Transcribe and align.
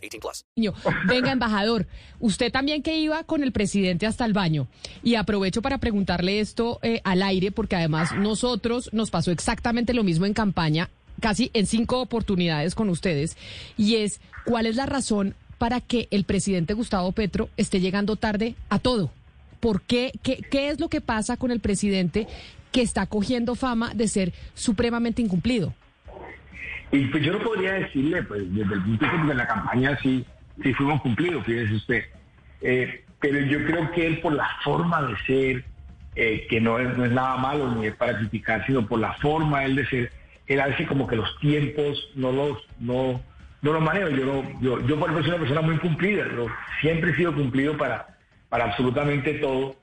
18 0.00 0.20
plus. 0.20 0.44
Niño, 0.56 0.74
Venga, 1.06 1.32
embajador, 1.32 1.86
usted 2.18 2.50
también 2.52 2.82
que 2.82 2.98
iba 2.98 3.24
con 3.24 3.42
el 3.42 3.52
presidente 3.52 4.06
hasta 4.06 4.24
el 4.24 4.32
baño. 4.32 4.68
Y 5.02 5.14
aprovecho 5.14 5.62
para 5.62 5.78
preguntarle 5.78 6.40
esto 6.40 6.78
eh, 6.82 7.00
al 7.04 7.22
aire, 7.22 7.52
porque 7.52 7.76
además 7.76 8.10
nosotros 8.16 8.90
nos 8.92 9.10
pasó 9.10 9.30
exactamente 9.30 9.94
lo 9.94 10.04
mismo 10.04 10.26
en 10.26 10.34
campaña, 10.34 10.90
casi 11.20 11.50
en 11.54 11.66
cinco 11.66 12.00
oportunidades 12.00 12.74
con 12.74 12.88
ustedes. 12.88 13.36
Y 13.76 13.96
es, 13.96 14.20
¿cuál 14.44 14.66
es 14.66 14.76
la 14.76 14.86
razón 14.86 15.34
para 15.58 15.80
que 15.80 16.08
el 16.10 16.24
presidente 16.24 16.74
Gustavo 16.74 17.12
Petro 17.12 17.50
esté 17.56 17.80
llegando 17.80 18.16
tarde 18.16 18.54
a 18.68 18.78
todo? 18.78 19.10
¿Por 19.60 19.82
qué? 19.82 20.12
¿Qué, 20.22 20.36
qué 20.50 20.70
es 20.70 20.80
lo 20.80 20.88
que 20.88 21.00
pasa 21.00 21.36
con 21.36 21.50
el 21.50 21.60
presidente 21.60 22.26
que 22.72 22.82
está 22.82 23.06
cogiendo 23.06 23.54
fama 23.54 23.92
de 23.94 24.08
ser 24.08 24.32
supremamente 24.54 25.20
incumplido? 25.20 25.74
Y 26.92 27.04
pues 27.06 27.22
yo 27.24 27.32
no 27.32 27.38
podría 27.38 27.74
decirle, 27.74 28.22
pues 28.24 28.52
desde 28.52 28.74
el 28.74 28.82
punto 28.82 29.06
de 29.28 29.34
la 29.34 29.46
campaña 29.46 29.98
sí, 30.02 30.24
sí 30.62 30.74
fuimos 30.74 31.00
cumplidos, 31.02 31.44
fíjese 31.44 31.74
usted. 31.74 32.04
Eh, 32.62 33.04
pero 33.20 33.38
yo 33.40 33.64
creo 33.64 33.90
que 33.92 34.06
él 34.06 34.20
por 34.20 34.32
la 34.32 34.48
forma 34.64 35.02
de 35.02 35.16
ser, 35.26 35.64
eh, 36.16 36.46
que 36.48 36.60
no 36.60 36.78
es, 36.78 36.96
no 36.96 37.04
es 37.04 37.12
nada 37.12 37.36
malo 37.36 37.74
ni 37.74 37.86
es 37.86 37.94
para 37.94 38.18
criticar, 38.18 38.66
sino 38.66 38.86
por 38.86 38.98
la 38.98 39.12
forma 39.14 39.64
él 39.64 39.76
de 39.76 39.86
ser, 39.86 40.12
él 40.46 40.60
hace 40.60 40.86
como 40.86 41.06
que 41.06 41.16
los 41.16 41.38
tiempos 41.38 42.10
no 42.16 42.32
los, 42.32 42.58
no, 42.80 43.22
no 43.62 43.72
los 43.72 43.82
manejo. 43.82 44.08
Yo, 44.08 44.24
no, 44.24 44.60
yo, 44.60 44.86
yo 44.86 44.98
por 44.98 45.10
ejemplo 45.10 45.22
soy 45.22 45.30
una 45.30 45.38
persona 45.38 45.60
muy 45.60 45.78
cumplida, 45.78 46.24
siempre 46.80 47.12
he 47.12 47.16
sido 47.16 47.34
cumplido 47.34 47.76
para, 47.76 48.16
para 48.48 48.64
absolutamente 48.64 49.34
todo, 49.34 49.76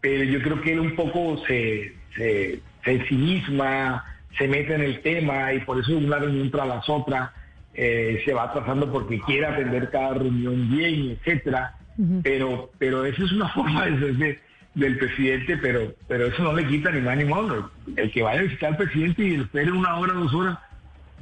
pero 0.00 0.24
yo 0.24 0.40
creo 0.40 0.60
que 0.62 0.72
él 0.72 0.80
un 0.80 0.96
poco 0.96 1.44
se, 1.46 1.92
se, 2.16 2.60
se 2.82 2.92
ensimisma, 2.92 4.04
se 4.38 4.48
mete 4.48 4.74
en 4.74 4.82
el 4.82 5.00
tema 5.00 5.52
y 5.52 5.60
por 5.60 5.78
eso 5.80 5.96
una 5.96 6.18
reunión 6.18 6.50
tras 6.50 6.66
las 6.68 6.88
otras 6.88 7.30
eh, 7.74 8.20
se 8.24 8.32
va 8.32 8.44
atrasando 8.44 8.90
porque 8.90 9.20
quiere 9.20 9.46
atender 9.46 9.90
cada 9.90 10.14
reunión 10.14 10.70
bien, 10.70 11.10
etcétera. 11.20 11.74
Pero, 12.22 12.70
pero 12.78 13.04
esa 13.06 13.24
es 13.24 13.32
una 13.32 13.48
forma 13.54 13.86
de 13.86 13.98
ser 13.98 14.14
de- 14.16 14.40
del 14.74 14.98
presidente, 14.98 15.56
pero, 15.56 15.94
pero 16.06 16.26
eso 16.26 16.42
no 16.42 16.52
le 16.52 16.66
quita 16.66 16.90
ni 16.90 17.00
más 17.00 17.16
ni 17.16 17.24
menos. 17.24 17.64
El 17.96 18.10
que 18.12 18.22
vaya 18.22 18.40
a 18.40 18.42
visitar 18.42 18.72
al 18.72 18.76
presidente 18.76 19.22
y 19.22 19.34
espere 19.36 19.72
una 19.72 19.96
hora, 19.96 20.12
dos 20.12 20.34
horas, 20.34 20.58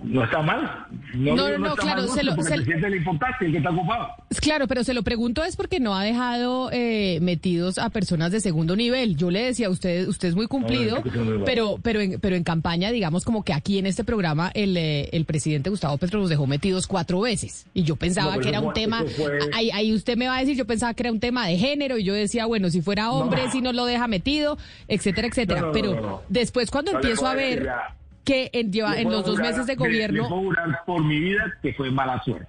no 0.03 0.25
está 0.25 0.43
mal. 0.43 0.87
No, 1.15 1.35
no, 1.37 1.59
no, 1.59 1.69
está 1.69 1.83
claro, 1.83 2.07
se 2.09 2.23
lo- 2.23 2.35
se- 2.43 2.55
el 2.55 2.63
presidente 2.63 2.91
le 2.91 2.97
importante, 2.99 3.47
el 3.47 3.53
que 3.53 3.59
está 3.59 3.71
ocupado. 3.71 4.09
Claro, 4.41 4.67
pero 4.67 4.85
se 4.85 4.93
lo 4.93 5.03
pregunto 5.03 5.43
es 5.45 5.57
porque 5.57 5.81
no 5.81 5.95
ha 5.95 6.03
dejado 6.03 6.69
eh, 6.73 7.19
metidos 7.23 7.79
a 7.79 7.89
personas 7.91 8.33
de 8.33 8.41
segundo 8.41 8.77
nivel. 8.77 9.17
Yo 9.17 9.31
le 9.31 9.43
decía 9.45 9.69
a 9.69 9.71
usted, 9.71 10.07
usted 10.09 10.29
es 10.29 10.35
muy 10.35 10.47
cumplido, 10.47 11.03
No, 11.05 11.45
pero 11.45 11.79
pero 11.83 12.01
en, 12.01 12.21
pero 12.21 12.37
en 12.37 12.45
campaña, 12.45 12.91
digamos 12.91 13.25
como 13.25 13.45
que 13.45 13.53
aquí 13.55 13.79
en 13.79 13.87
este 13.87 14.05
programa 14.05 14.51
el, 14.55 14.77
eh, 14.77 15.09
el 15.13 15.25
presidente 15.25 15.71
Gustavo 15.71 15.97
Petro 15.97 16.21
nos 16.21 16.29
dejó 16.29 16.47
metidos 16.47 16.87
cuatro 16.87 17.21
veces 17.21 17.67
y 17.73 17.85
yo 17.85 17.97
pensaba 17.97 18.35
No, 18.37 18.43
que 18.43 18.49
era 18.49 18.61
un 18.61 18.73
tema, 18.75 19.05
fue- 19.17 19.39
ahí, 19.55 19.71
ahí 19.71 19.93
usted 19.95 20.17
me 20.17 20.27
va 20.27 20.37
a 20.37 20.41
decir, 20.41 20.57
yo 20.57 20.67
pensaba 20.67 20.93
que 20.95 21.05
era 21.05 21.13
un 21.13 21.21
tema 21.21 21.47
de 21.47 21.57
género 21.57 21.97
y 21.99 22.05
yo 22.05 22.13
decía, 22.15 22.45
bueno, 22.47 22.69
si 22.71 22.83
fuera 22.83 23.11
hombre, 23.13 23.45
No. 23.47 23.53
si 23.53 23.61
no 23.63 23.73
lo 23.73 23.87
deja 23.87 24.09
metido, 24.09 24.59
etcétera, 24.89 25.29
etcétera. 25.29 25.61
No, 25.61 25.67
no, 25.69 25.73
pero 25.73 25.95
no, 25.95 26.01
no. 26.01 26.23
después 26.29 26.71
cuando 26.71 26.93
No 26.93 26.99
empiezo 26.99 27.27
a 27.27 27.35
ver 27.35 27.65
ya. 27.65 27.95
Que 28.25 28.51
en, 28.53 28.73
lleva, 28.73 28.93
Le 28.95 29.03
en 29.03 29.11
los 29.11 29.25
dos 29.25 29.37
jurar- 29.37 29.51
meses 29.53 29.67
de 29.67 29.73
Le, 29.75 29.79
gobierno 29.79 30.29
puedo 30.29 30.41
jurar 30.43 30.81
por 30.87 31.05
mi 31.05 31.19
vida 31.21 31.53
que 31.63 31.75
fue 31.75 31.91
mala 31.91 32.23
suerte. 32.23 32.47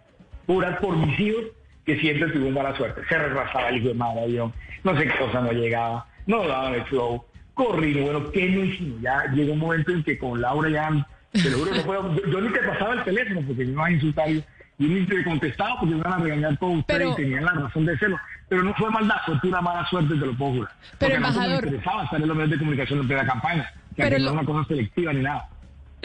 Jurar 0.47 0.79
por 0.79 0.95
mis 0.95 1.19
hijos 1.19 1.43
que 1.85 1.99
siempre 1.99 2.29
tuvo 2.29 2.49
mala 2.51 2.75
suerte. 2.77 3.01
Se 3.09 3.17
retrasaba 3.17 3.69
el 3.69 3.77
hijo 3.77 3.89
de 3.89 3.93
madre 3.95 4.21
avión, 4.23 4.53
no 4.83 4.97
sé 4.97 5.05
qué 5.07 5.17
cosa 5.17 5.41
no 5.41 5.51
llegaba, 5.51 6.07
no 6.27 6.47
daban 6.47 6.73
el 6.75 6.83
flow, 6.85 7.23
corrí, 7.53 7.93
bueno, 8.01 8.31
¿qué 8.31 8.49
no 8.49 8.63
hicimos? 8.63 9.01
Ya 9.01 9.25
llegó 9.33 9.53
un 9.53 9.59
momento 9.59 9.91
en 9.91 10.03
que 10.03 10.17
con 10.17 10.41
Laura 10.41 10.69
ya, 10.69 11.07
te 11.31 11.49
lo 11.49 11.57
juro, 11.59 11.75
no 11.75 11.81
puedo, 11.83 12.15
yo, 12.15 12.27
yo 12.31 12.41
ni 12.41 12.49
te 12.53 12.59
pasaba 12.59 12.93
el 12.93 13.03
teléfono 13.03 13.41
porque 13.45 13.65
me 13.65 13.71
iban 13.71 13.85
a 13.85 13.91
insultar 13.91 14.29
y 14.29 14.43
y 14.77 14.87
ni 14.87 15.05
te 15.05 15.23
contestaba 15.23 15.79
porque 15.79 15.93
me 15.95 16.01
iban 16.01 16.11
a 16.13 16.17
regañar 16.17 16.57
todos 16.57 16.79
ustedes 16.79 16.99
Pero- 16.99 17.11
y 17.13 17.15
tenían 17.15 17.45
la 17.45 17.53
razón 17.53 17.85
de 17.85 17.93
hacerlo. 17.93 18.17
Pero 18.49 18.61
no 18.61 18.73
fue 18.73 18.89
maldad, 18.91 19.15
fue 19.25 19.39
pura 19.39 19.61
mala 19.61 19.87
suerte, 19.87 20.15
te 20.15 20.25
lo 20.25 20.33
puedo 20.35 20.51
jurar. 20.51 20.71
Porque 20.99 21.15
a 21.15 21.19
nosotros 21.21 21.45
embajador- 21.45 21.63
nos 21.63 21.73
interesaba 21.73 22.03
estar 22.03 22.21
en 22.21 22.27
los 22.27 22.35
medios 22.35 22.51
de 22.51 22.57
comunicación 22.57 22.99
en 22.99 23.07
plena 23.07 23.25
campaña. 23.25 23.71
Pero 23.95 24.19
no 24.19 24.25
lo- 24.25 24.31
una 24.33 24.43
cosa 24.43 24.67
selectiva 24.67 25.13
ni 25.13 25.21
nada. 25.21 25.47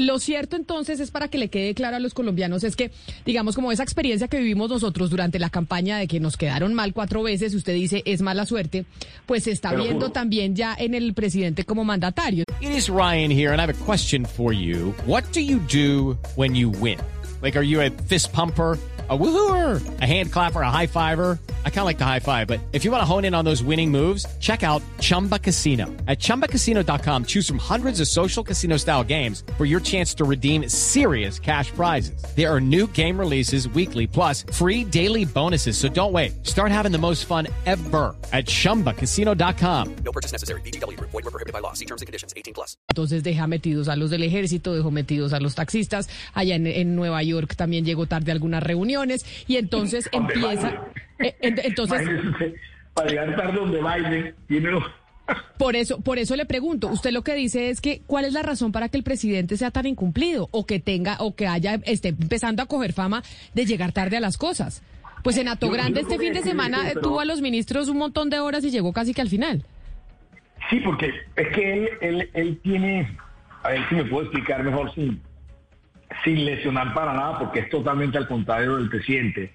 Lo 0.01 0.19
cierto 0.19 0.57
entonces 0.57 0.99
es 0.99 1.11
para 1.11 1.29
que 1.29 1.37
le 1.37 1.49
quede 1.49 1.75
claro 1.75 1.97
a 1.97 2.01
los 2.01 2.15
colombianos 2.15 2.65
es 2.65 2.75
que, 2.75 2.91
digamos, 3.27 3.55
como 3.55 3.71
esa 3.71 3.83
experiencia 3.83 4.29
que 4.29 4.39
vivimos 4.39 4.71
nosotros 4.71 5.11
durante 5.11 5.39
la 5.39 5.51
campaña 5.51 5.99
de 5.99 6.09
que 6.09 6.21
nos 6.21 6.39
quedaron 6.39 6.73
mal 6.73 6.95
cuatro 6.95 7.23
veces, 7.23 7.55
usted 7.55 7.75
dice 7.75 8.03
es 8.07 8.23
mala 8.23 8.47
suerte, 8.47 8.87
pues 9.27 9.45
se 9.45 9.51
está 9.51 9.75
viendo 9.75 10.11
también 10.11 10.57
ya 10.57 10.75
en 10.79 10.95
el 10.95 11.13
presidente 11.13 11.65
como 11.65 11.85
mandatario. 11.85 12.45
It 12.63 12.71
is 12.71 12.89
Ryan 12.89 13.31
here, 13.31 13.53
and 13.53 13.61
I 13.61 13.67
have 13.67 13.75
a 13.79 13.85
question 13.85 14.25
for 14.25 14.55
you. 14.55 14.95
What 15.05 15.25
do 15.35 15.41
you 15.41 15.59
do 15.59 16.17
when 16.35 16.55
you 16.55 16.71
win? 16.71 16.99
Like, 17.43 17.59
are 17.59 17.67
you 17.67 17.83
a 17.83 17.91
fist 17.91 18.33
pumper? 18.33 18.79
A 19.11 19.19
woohooer, 19.19 19.83
a 20.01 20.07
hand 20.07 20.31
clapper, 20.31 20.63
a 20.63 20.71
high 20.71 20.87
fiver. 20.87 21.37
I 21.65 21.71
kind 21.71 21.81
of 21.81 21.87
like 21.87 21.99
the 21.99 22.05
high 22.05 22.21
five, 22.21 22.47
but 22.47 22.61
if 22.73 22.85
you 22.85 22.91
want 22.91 23.01
to 23.01 23.05
hone 23.05 23.25
in 23.25 23.35
on 23.35 23.45
those 23.45 23.63
winning 23.63 23.91
moves, 23.91 24.27
check 24.41 24.63
out 24.63 24.83
Chumba 25.01 25.39
Casino. 25.39 25.87
At 26.07 26.19
chumbacasino.com, 26.19 27.25
choose 27.25 27.49
from 27.49 27.59
hundreds 27.59 28.01
of 28.01 28.09
social 28.09 28.45
casino 28.45 28.77
style 28.77 29.03
games 29.03 29.43
for 29.57 29.65
your 29.65 29.81
chance 29.81 30.13
to 30.15 30.25
redeem 30.25 30.69
serious 30.69 31.39
cash 31.39 31.71
prizes. 31.71 32.23
There 32.37 32.53
are 32.53 32.61
new 32.61 32.87
game 32.89 33.19
releases 33.19 33.69
weekly, 33.71 34.07
plus 34.07 34.45
free 34.53 34.85
daily 34.85 35.25
bonuses. 35.25 35.79
So 35.79 35.89
don't 35.89 36.13
wait. 36.13 36.47
Start 36.47 36.71
having 36.71 36.93
the 36.93 36.99
most 36.99 37.25
fun 37.25 37.49
ever 37.65 38.15
at 38.33 38.45
chumbacasino.com. 38.45 39.97
No 40.05 40.13
purchase 40.13 40.33
necessary. 40.33 40.61
BGW. 40.61 41.01
Void 41.01 41.25
were 41.25 41.31
prohibited 41.31 41.55
by 41.55 41.61
law. 41.61 41.73
See 41.73 41.87
terms 41.87 42.03
and 42.03 42.07
conditions. 42.07 42.35
18 42.37 42.53
plus. 42.53 42.77
Entonces 42.91 43.23
deja 43.23 43.47
metidos 43.47 43.89
a 43.89 43.97
los 43.97 44.11
del 44.11 44.23
ejército, 44.23 44.75
dejó 44.75 44.91
metidos 44.91 45.33
a 45.33 45.41
los 45.41 45.55
taxistas. 45.55 46.09
Allá 46.35 46.57
en, 46.57 46.67
en 46.67 46.97
Nueva 46.97 47.23
York 47.23 47.57
también 47.57 47.85
llegó 47.85 48.07
tarde 48.07 48.31
a 48.31 48.35
algunas 48.35 48.63
reuniones 48.63 49.25
y 49.47 49.57
entonces 49.57 50.09
empieza. 50.13 50.81
Eh, 51.21 51.37
en- 51.41 51.61
entonces, 51.63 52.09
para 52.95 53.09
llegar 53.09 53.37
tarde 53.37 53.59
donde 53.59 53.81
baile, 53.81 54.35
tiene. 54.49 54.71
Por 55.59 55.77
eso, 55.77 56.01
por 56.01 56.19
eso 56.19 56.35
le 56.35 56.45
pregunto, 56.45 56.89
usted 56.89 57.13
lo 57.13 57.23
que 57.23 57.35
dice 57.35 57.71
es 57.71 57.81
que 57.81 58.03
¿cuál 58.07 58.25
es 58.25 58.33
la 58.33 58.43
razón 58.43 58.73
para 58.73 58.89
que 58.89 58.97
el 58.97 59.05
presidente 59.05 59.57
sea 59.57 59.71
tan 59.71 59.87
incumplido 59.87 60.49
o 60.51 60.67
que 60.67 60.81
tenga 60.81 61.17
o 61.21 61.37
que 61.37 61.47
haya 61.47 61.75
esté 61.85 62.09
empezando 62.09 62.63
a 62.63 62.67
coger 62.67 62.93
fama 62.93 63.23
de 63.55 63.65
llegar 63.65 63.93
tarde 63.93 64.17
a 64.17 64.21
las 64.21 64.37
cosas? 64.37 64.83
Pues 65.23 65.37
en 65.37 65.47
Ato 65.49 65.71
Grande 65.71 66.01
este 66.01 66.19
fin 66.19 66.33
de 66.33 66.43
semana 66.43 66.79
pero- 66.83 67.01
tuvo 67.03 67.21
a 67.21 67.25
los 67.25 67.43
ministros 67.43 67.89
un 67.89 67.99
montón 67.99 68.29
de 68.31 68.41
horas 68.41 68.65
y 68.65 68.71
llegó 68.71 68.93
casi 68.93 69.15
que 69.15 69.21
al 69.21 69.29
final. 69.29 69.65
Sí, 70.69 70.81
porque 70.81 71.13
es 71.37 71.49
que 71.55 71.73
él, 71.75 71.89
él, 72.01 72.31
él 72.35 72.61
tiene... 72.63 73.17
A 73.63 73.69
ver 73.71 73.89
si 73.89 73.95
me 73.97 74.05
puedo 74.07 74.23
explicar 74.25 74.63
mejor 74.65 74.93
sin, 74.95 75.21
sin 76.25 76.45
lesionar 76.45 76.93
para 76.95 77.13
nada, 77.13 77.39
porque 77.39 77.61
es 77.61 77.69
totalmente 77.71 78.19
al 78.19 78.27
contrario 78.27 78.77
del 78.77 78.89
presidente. 78.89 79.53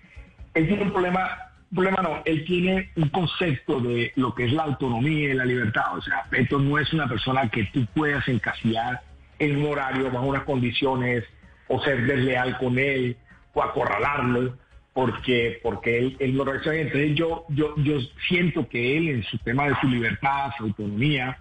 Él 0.54 0.68
tiene 0.68 0.84
un 0.84 0.92
problema... 0.92 1.30
Problema 1.74 2.02
no, 2.02 2.22
él 2.26 2.46
tiene 2.46 2.92
un 2.96 3.10
concepto 3.10 3.80
de 3.82 4.12
lo 4.16 4.34
que 4.34 4.46
es 4.46 4.54
la 4.54 4.64
autonomía 4.64 5.30
y 5.30 5.34
la 5.34 5.46
libertad. 5.46 5.98
O 5.98 6.02
sea, 6.02 6.24
Petro 6.30 6.60
no 6.60 6.78
es 6.78 6.92
una 6.94 7.08
persona 7.08 7.50
que 7.50 7.66
tú 7.74 7.86
puedas 7.94 8.28
encasillar 8.28 9.02
en 9.40 9.58
un 9.58 9.72
horario, 9.72 10.12
bajo 10.12 10.28
unas 10.28 10.44
condiciones, 10.44 11.24
o 11.68 11.82
ser 11.82 12.06
desleal 12.06 12.58
con 12.58 12.78
él, 12.78 13.18
o 13.54 13.64
acorralarlo. 13.64 14.58
porque 14.94 15.60
porque 15.62 15.98
él, 15.98 16.18
él 16.20 16.38
no 16.38 16.46
reacciona. 16.46 16.80
Entonces 16.80 17.16
yo, 17.16 17.46
yo, 17.50 17.76
yo 17.78 18.00
siento 18.30 18.70
que 18.70 18.98
él 18.98 19.10
en 19.10 19.24
su 19.24 19.38
tema 19.40 19.68
de 19.68 19.76
su 19.82 19.88
libertad, 19.88 20.52
su 20.58 20.64
autonomía, 20.66 21.38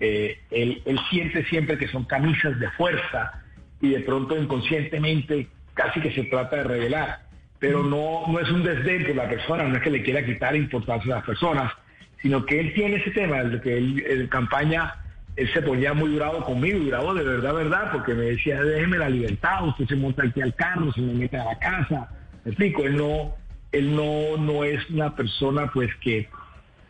eh, 0.00 0.38
él 0.50 0.98
siente 1.10 1.44
siempre 1.46 1.76
que 1.76 1.88
son 1.88 2.04
camisas 2.04 2.58
de 2.58 2.70
fuerza 2.70 3.42
y 3.80 3.90
de 3.90 4.00
pronto 4.00 4.36
inconscientemente 4.36 5.48
casi 5.74 6.00
que 6.00 6.12
se 6.12 6.24
trata 6.24 6.56
de 6.56 6.64
revelar. 6.64 7.24
Pero 7.66 7.82
no, 7.82 8.24
no 8.28 8.38
es 8.38 8.50
un 8.50 8.62
desdén 8.62 9.06
por 9.06 9.16
la 9.16 9.26
persona, 9.26 9.64
no 9.64 9.76
es 9.76 9.82
que 9.82 9.90
le 9.90 10.02
quiera 10.02 10.22
quitar 10.22 10.54
importancia 10.54 11.14
a 11.14 11.16
las 11.16 11.24
personas, 11.24 11.72
sino 12.20 12.44
que 12.44 12.60
él 12.60 12.74
tiene 12.74 12.96
ese 12.96 13.10
tema, 13.10 13.42
desde 13.42 13.62
que 13.62 13.78
él 13.78 14.04
en 14.06 14.26
campaña 14.26 14.94
él 15.36 15.50
se 15.50 15.62
ponía 15.62 15.94
muy 15.94 16.14
bravo 16.14 16.44
conmigo, 16.44 16.78
y 16.78 16.88
bravo 16.90 17.14
de 17.14 17.24
verdad, 17.24 17.54
verdad, 17.54 17.90
porque 17.90 18.12
me 18.12 18.24
decía, 18.24 18.62
déjeme 18.62 18.98
la 18.98 19.08
libertad, 19.08 19.66
usted 19.66 19.86
se 19.86 19.96
monta 19.96 20.24
aquí 20.24 20.42
al 20.42 20.54
carro, 20.54 20.92
se 20.92 21.00
me 21.00 21.14
mete 21.14 21.38
a 21.38 21.44
la 21.44 21.58
casa. 21.58 22.10
Me 22.44 22.50
explico, 22.50 22.84
él 22.84 22.98
no, 22.98 23.34
él 23.72 23.96
no, 23.96 24.36
no 24.36 24.62
es 24.62 24.88
una 24.90 25.16
persona 25.16 25.70
pues 25.72 25.90
que, 26.02 26.28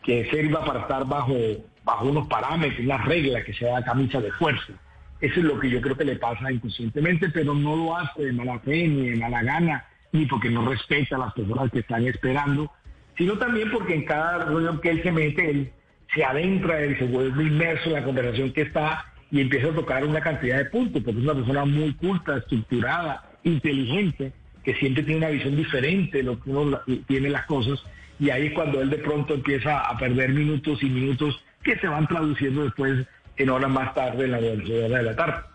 que 0.03 0.29
sirva 0.29 0.65
para 0.65 0.81
estar 0.81 1.05
bajo, 1.05 1.37
bajo 1.85 2.05
unos 2.05 2.27
parámetros, 2.27 2.81
unas 2.81 3.05
reglas, 3.05 3.45
que 3.45 3.53
sea 3.53 3.81
camisa 3.81 4.19
de 4.19 4.31
fuerza. 4.33 4.73
Eso 5.21 5.39
es 5.39 5.45
lo 5.45 5.57
que 5.57 5.69
yo 5.69 5.79
creo 5.79 5.95
que 5.95 6.03
le 6.03 6.17
pasa 6.17 6.51
inconscientemente, 6.51 7.29
pero 7.29 7.53
no 7.53 7.77
lo 7.77 7.95
hace 7.95 8.25
de 8.25 8.33
mala 8.33 8.59
fe 8.59 8.87
ni 8.89 9.11
de 9.11 9.15
mala 9.15 9.41
gana, 9.41 9.85
ni 10.15 10.25
porque 10.25 10.49
no 10.49 10.67
respeta 10.67 11.15
a 11.15 11.19
las 11.19 11.33
personas 11.33 11.71
que 11.71 11.79
están 11.79 12.07
esperando, 12.07 12.71
sino 13.17 13.37
también 13.37 13.69
porque 13.71 13.95
en 13.95 14.05
cada 14.05 14.45
reunión 14.45 14.79
que 14.81 14.89
él 14.89 15.03
se 15.03 15.11
mete, 15.11 15.49
él 15.49 15.71
se 16.13 16.23
adentra, 16.23 16.81
él 16.81 16.97
se 16.97 17.05
vuelve 17.05 17.43
inmerso 17.43 17.87
en 17.87 17.93
la 17.93 18.03
conversación 18.03 18.51
que 18.51 18.61
está 18.61 19.05
y 19.31 19.41
empieza 19.41 19.67
a 19.67 19.75
tocar 19.75 20.05
una 20.05 20.21
cantidad 20.21 20.57
de 20.57 20.65
puntos, 20.65 21.01
porque 21.03 21.19
es 21.19 21.25
una 21.25 21.35
persona 21.35 21.65
muy 21.65 21.93
culta, 21.93 22.37
estructurada, 22.37 23.23
inteligente, 23.43 24.31
que 24.63 24.75
siempre 24.75 25.03
tiene 25.03 25.19
una 25.19 25.29
visión 25.29 25.55
diferente 25.55 26.19
de 26.19 26.23
lo 26.23 26.39
que 26.39 26.49
uno 26.49 26.79
tiene 27.07 27.29
las 27.29 27.45
cosas, 27.45 27.83
y 28.19 28.29
ahí 28.29 28.51
cuando 28.51 28.81
él 28.81 28.89
de 28.89 28.97
pronto 28.97 29.33
empieza 29.33 29.79
a 29.79 29.97
perder 29.97 30.29
minutos 30.29 30.81
y 30.81 30.89
minutos 30.89 31.43
que 31.63 31.77
se 31.77 31.87
van 31.87 32.07
traduciendo 32.07 32.63
después 32.63 33.05
en 33.37 33.49
horas 33.49 33.69
más 33.69 33.93
tarde 33.93 34.25
en 34.25 34.31
la 34.31 34.37
hora 34.37 34.97
de 34.97 35.03
la 35.03 35.15
tarde. 35.15 35.54